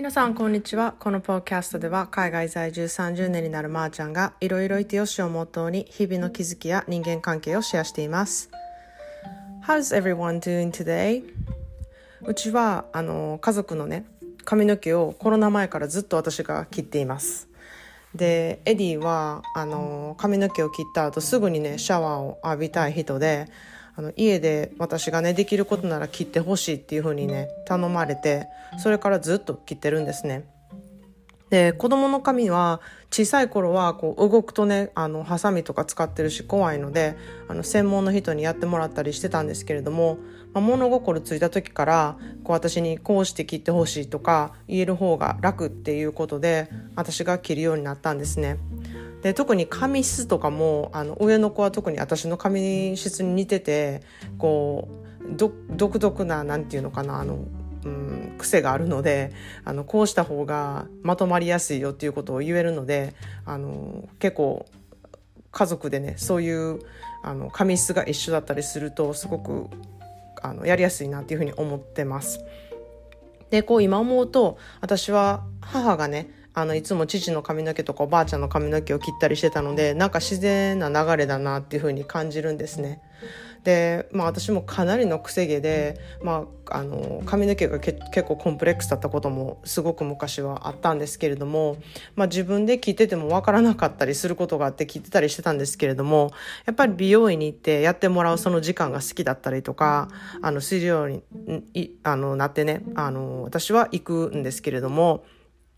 [0.00, 0.94] 皆さんこんにちは。
[0.98, 8.48] このポッキャストでは海外在住30年になるまーちゃんがいろいろいてよしをモットーに日々の気づきや人間関係をシェアしています。
[9.68, 11.22] How's everyone doing today?
[12.24, 14.06] うちはあの家族のね
[14.46, 17.50] 髪の毛をコロナ前からずっと私が切っています。
[18.14, 23.48] でエディはあの髪の毛を切った後すぐにねシャワーを浴びたい人で
[24.00, 28.46] あの家で私がねできることなら切ってほしいっていう風にね頼まれて
[28.78, 30.44] それからずっと切ってるんですね。
[31.50, 40.16] で子供の髪は小さい頃はこう動くとねあのハサミとか使ってるし怖いのであの専門の人にやってもらったりしてたんですけれども、
[40.54, 48.56] まあ、物心ついた時からこう私にこうして切ってほしいとか言える方が楽っていうことで私が切るようになったんですね。
[49.22, 54.02] で特に髪質とかもあの上の子は特に私の髪質に似てて
[54.38, 57.44] こう独特な何て言うのかなあの、
[57.84, 59.32] うん、癖があるので
[59.64, 64.66] あのこうした方がまとまりやすいよっていうことを言えるのであの結構
[65.52, 66.80] 家族でねそういう
[67.22, 69.68] あの髪質が一緒だったりするとすごく
[70.42, 72.40] あのやりやすいなっていうふうに思ってます。
[73.50, 83.00] でこう今思うと私は母がねあのいつも父の髪の毛とかおばあちゃんの髪の毛を切ったりしてたのでなんか自然な流れだなっていう風に感じるんですね。
[83.64, 91.76] で、まあ、私もかなりの癖毛で、まあ、あの髪の毛が結構コンプレックスだったこともすごく昔はあったんですけれども、
[92.14, 96.32] まあ、自分で切ってても分からなかったりすることがあって切ってたりしてたんですけれども
[96.64, 100.08] やっぱり美容院に行ってやってもらうその時間が好きだったりとか
[100.40, 101.22] あのするように
[102.02, 105.24] あのなってねあの私は行くんですけれども。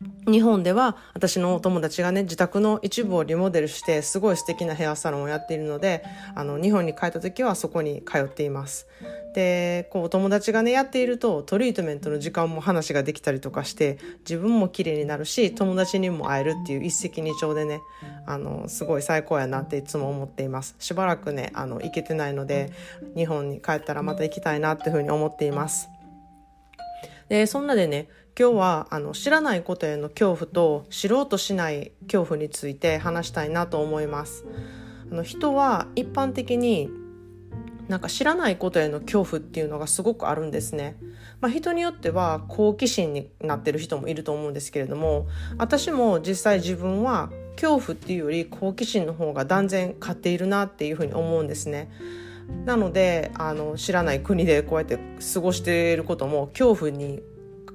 [0.00, 6.04] 日本では私のお友達がね自宅の一部をリモデルしてすごい素敵なヘアサロンをやっているので
[6.36, 8.86] あの日本に帰った時はそこに通っています。
[9.34, 17.80] でこうお友達がねやっているとトリートメントの時間も話ができたりとかして自分も綺麗になるし友達にも会えるっていう一石二鳥でね
[18.26, 20.76] あのすごい最高やなっていつも思っています。
[20.78, 22.70] しばらくねあの行けてないので
[23.16, 25.88] 日本に帰ったらまた行きたいなっていうふうに思っています。
[27.28, 34.44] でそんなでね今日はあの知らないことへの恐怖と知ろうとしない恐怖について話したいなと思います。
[35.10, 36.88] あの人は一般的に
[37.88, 40.96] なんか知らないことへの恐怖っていうのがすごくあるんですね。
[41.40, 51.90] まあ、人によっては好奇心になってる人もいると思うんですけれども私も実際自分は恐怖っていうより好奇心の方が断然勝っているなっていうふうに思うんですね。
[52.66, 55.00] なのであの知らない国でこうやって
[55.34, 57.20] 過ごしていることも恐怖に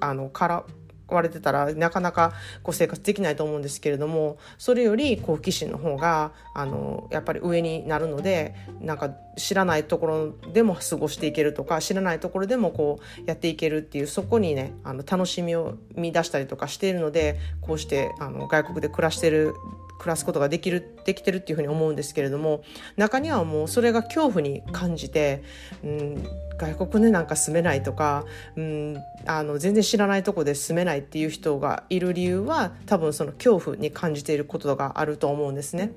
[0.00, 0.64] あのから
[1.08, 2.32] 割れてたらなかなか
[2.62, 19.54] こう生活できないと思うんですけれどもそれより好奇心の方があのやっぱり上になるのでなんか知らないところでも過ごしていけるとか知らないところでもこうやっていけるっていうそこにねあの楽しみを見出したりとかしているのでこうしてあの外国で暮らしてる
[19.98, 22.62] 暮らすことができるできてるっていうふうに思うんですけれども
[22.96, 25.42] 中にはもうそれが恐怖に感じて、
[25.82, 26.24] うん、
[26.56, 28.24] 外国でなんか住めないとか、
[28.56, 28.96] うん、
[29.26, 35.92] あの全然知らないとこで住めないっていう人がいる理由は多分その恐怖に感じていることがあると思うんですね。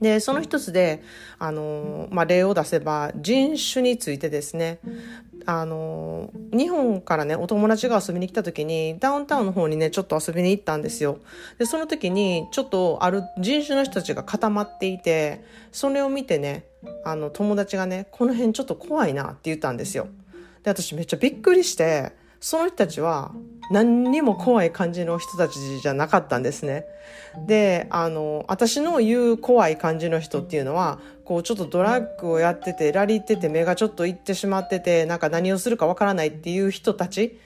[0.00, 1.02] でその一つで
[1.38, 4.78] あの、まあ、例を出せば人種についてですね。
[5.46, 11.20] あの日本からねお友達が遊びに来た時にダウンタウンの方にねちょっと遊びに行ったんですよ。
[11.58, 15.42] でその時にちょっとある人種の人たちが固まっていて
[15.72, 16.66] それを見てね
[17.04, 20.08] あの友達がねこの辺ちょっと怖いなって言ったんですよ。
[20.64, 23.32] で私めっちゃびっくりしてその人たちは
[23.70, 26.86] 何にも怖い感じの人たちじゃなかったんですね。
[27.46, 37.38] で、あの、私の言う怖い感じの人っていうのは、こうちょっとドラッグをやってて、ラリってて目がちょっといってしまってて、なんか何をするかわからないっていう人たち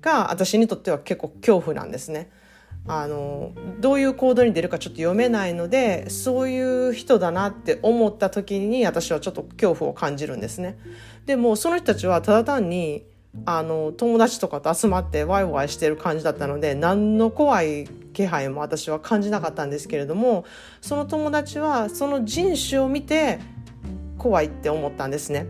[0.00, 2.30] が私にとっては結構恐怖なんですね。
[2.86, 10.78] あのどういう行動に出るかちょっと読めないのでそういう人だなって思った時に私はちょっと恐怖を感じるんですね。
[11.26, 13.04] でもその人たちはただ単に
[13.46, 20.44] あの友達とかと集まってワイワイしてる感じだったので何の怖い気配も私は感じなかったんですけれども
[20.80, 23.38] その友達はその人種を見て
[24.18, 25.46] 怖いって思ったんですね。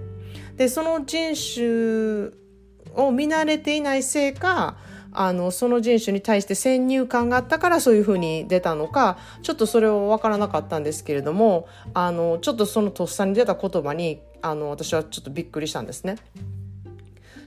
[0.56, 2.38] でその人種
[2.94, 4.76] を見慣れていないせいか
[5.12, 16.16] あのその人種に対して先入観があったからそういうふうに出たのかちょっとそれは分からなかったんですけれどもあのちょっとそのとっさに出た言葉にあの私はちょっとびっくりしたんですね。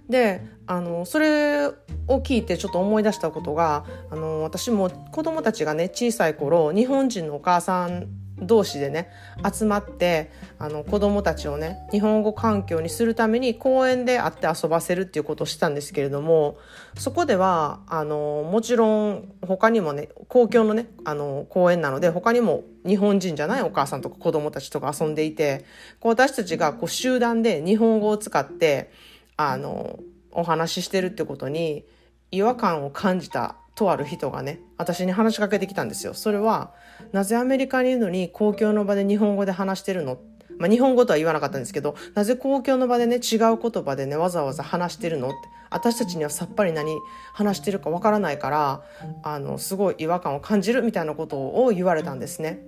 [0.09, 1.73] であのそれを
[2.07, 8.07] 聞いてちょっと思い出したことがあの私も子供たちがね小さい頃日本人のお母さん
[8.45, 9.09] 同士でね
[9.51, 16.57] 集まってあの子どもたちをね日本語環境にするために公園で会って遊ばせるっていうことをしたんですけれども
[16.97, 25.65] そこではあのもちろん他にもね公共のねあの公園なので他にも日本人じゃないお母さんとか子どもたちとか遊んでいて
[25.99, 28.91] こう私たちがこう集団で日本語を使って
[29.37, 29.99] あの
[30.31, 31.85] お話ししてるってことに
[32.31, 36.13] 違和感を感じたとある人がね私に話しかけてきたんですよ。
[36.13, 36.73] それは
[37.11, 40.19] なぜアメリカにいるのに公共の場で日本語で話してるの？
[40.59, 45.29] まあ、日本語とは言わなかったんですけどなぜ公共の場でね違う言葉でねわざわざ話してるの？
[45.29, 45.37] って
[45.71, 46.95] 私たちにはさっぱり何
[47.33, 48.83] 話してるかわからないから
[49.23, 52.59] あのすごい違和感を感じるみたいなことを言われたんですね。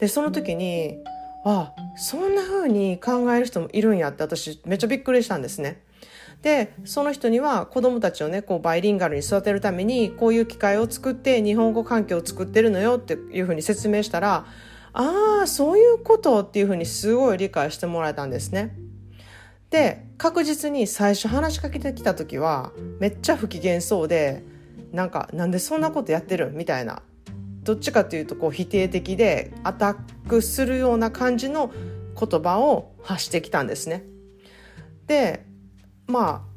[0.00, 0.98] でその時に
[1.44, 5.82] あそんな風に考える人もいるんやって私めっちゃびっくりしたんですね。
[6.42, 14.46] でその人には子どもたちをねこうバイリンガルに育てるためにこういう機会を作って日本語環境を作ってるのよっていうふうに説明したら
[14.92, 18.74] ああそういうことっていうふうにすごい理解してもらえたんですね。
[19.68, 24.42] で確実に最初話しかけてきた時はめっちゃ不機嫌そうで
[24.92, 26.50] なんかなんでそんなことやってる？
[26.52, 27.02] みたいな
[27.62, 29.96] どっちかというとこう否定的でアタッ
[30.26, 31.70] クするような感じの
[32.18, 34.04] 言葉を発してきたんですね。
[35.06, 35.44] で
[36.10, 36.50] まあ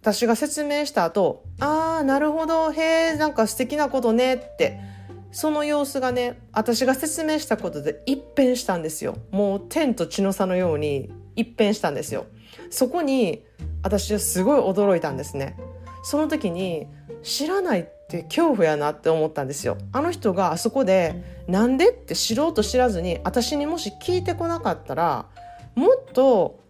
[0.00, 2.72] 私が説明した後ああなるほど。
[2.72, 4.92] へえなんか素敵なことねって。
[5.32, 9.16] その様子がね私が説明したことで一変したんですよ。
[9.30, 12.26] もう天と地の差のように一変したんですよ。
[12.70, 13.42] そこに
[13.82, 15.56] 私はすごい驚いたんですね。
[16.04, 16.86] その時に
[17.22, 19.78] 知らないって恐怖やなって思ったんですよ。
[19.92, 25.26] あの人があそこでなんでって知ろうと知らずに私にもし聞いてこなかったら
[25.74, 26.60] もっと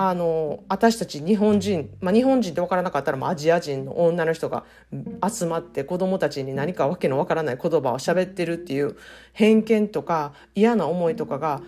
[0.00, 4.62] あの私たち日本人、まあ、日本人って分からなかったらアジア人の女の人が
[5.28, 8.96] 集まって子供たちに何かわけのわからない言葉を喋ってるっていう
[9.32, 11.62] 偏見とか嫌な思いとかが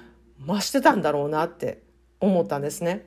[0.47, 1.83] 増してたんだろうなって
[2.21, 3.05] 思ったんですね。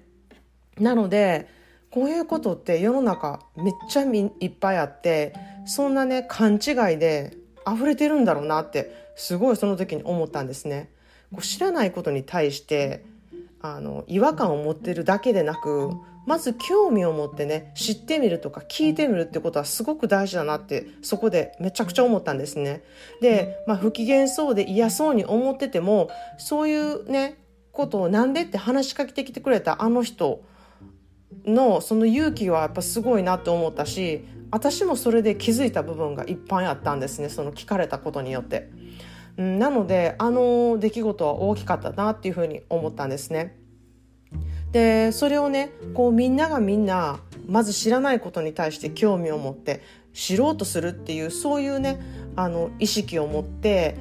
[0.77, 1.47] なので
[1.89, 5.33] こういうことって世の中めっちゃいっぱいあって
[5.65, 10.89] そんなね勘違いで溢れてるんだろうなってすごいその時に思ったんですね。
[11.31, 13.05] こう知らないことに対して
[13.65, 15.91] あの違和感を持ってるだけでなく
[16.25, 22.83] まず興味を持ってね知ってみるとか聞いてみるってことはすごく大事だなってそこでめちゃくちゃ思ったんですね。
[23.21, 27.37] で、まあ、不機嫌そうで嫌そうに思っててもそういうね
[27.71, 30.43] ことをなんでって話しかけてきてくれたあの人
[31.45, 38.69] のその勇気はやっぱすごいなって思ったし私もそれで気づいた部分がいっぱいあったんですねその聞かれたことによって。
[39.37, 43.57] うんなのであの出来事は大きかったなっていうふうに思ったんですね。
[44.71, 49.81] でそれをねこうみんながみんなまず知らないことに対して興味を持って
[50.13, 51.99] 知ろうとするっていうそういうね
[52.35, 53.95] あの意識を持って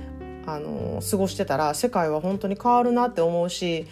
[0.46, 3.86] あの過ごしてたら世界は本当に変わるなって思うし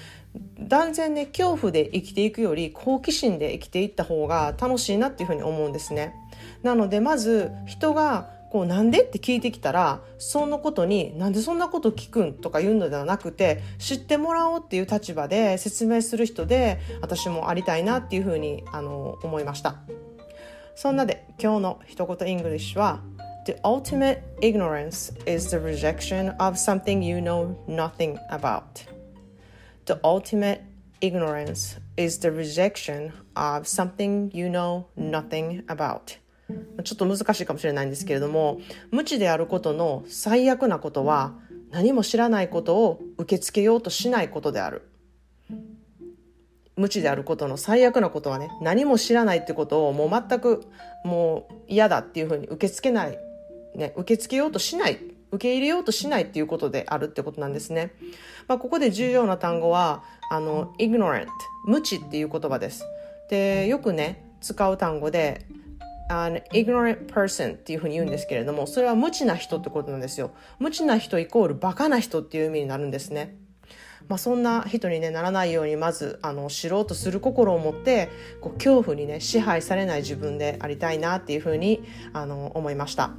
[0.58, 6.14] 断然ね恐怖で生きていくより好奇心で生きていった方が楽しいなっていうふうに思うんですね。
[6.62, 19.76] なのでまず人がこうなんでって聞いてきたらそのことになんでそんなこと聞くんとか言うのではなくて知ってもらおうっていう立場で説明する人で私もありたいなっていうふうにあの思いました
[20.74, 23.00] そんなで今日の一言イングリッシュは
[23.46, 28.62] The ultimate ignorance is the rejection of something you know nothing about
[29.86, 30.60] The ultimate
[31.00, 36.18] ignorance is the rejection of something you know nothing about
[36.84, 41.34] ちょっと難しいかもしれないんですけれども無知であることの最悪なことは
[41.70, 44.88] 何も知らないことを受け付けようとしないことである
[46.76, 50.64] 無知であることの最悪なことはね何も知らないってことをもう全く
[51.04, 53.18] もう嫌だっていうふうに受け付けない、
[53.74, 54.98] ね、受け付けようとしない
[55.32, 57.92] 受け入れようとしないっていうことであるってことなんですね。
[58.48, 61.28] まあ、ここで重要な単語はあの ignorant
[61.66, 62.84] 無知っていう言葉です。
[63.28, 65.46] でよくね使う単語で
[66.10, 70.32] an ignorant person っていうふうに言うんですけれども、それは無知な人ってことなんですよ。
[70.58, 73.36] 無知な人イコールバカな人っていう意味になるんですね。
[74.08, 78.08] まあ、そんな人に、ね、ならないようにまずあの知ろうとする心を持って
[78.40, 83.12] こう恐怖にね支配されない自分でありたいなっていうふうにあの思いました。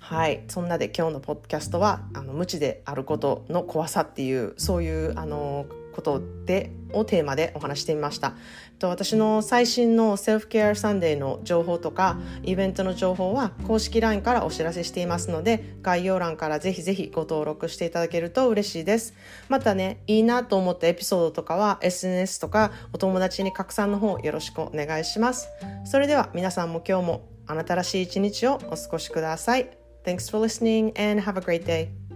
[0.00, 8.34] はい、そんなで今日のポッドキャストはあの無知であることの怖さっていうそういうあのことでをテーマでお話してみました。
[8.78, 19.14] と私の最新のセルフケアサンデーの情報とかイベントの情報は公式 LINE からお知らせしていますので概要欄からぜひぜひご登録していただけると嬉しいです。
[19.48, 25.48] またね、いいなと思ったエピソードとかは SNS とかお友達に拡散の方よろしくお願いします。
[25.84, 29.70] それでは皆さんも今日もあなたらしい一日をお過ごしください。
[30.04, 32.09] Thanks for listening and have a great day.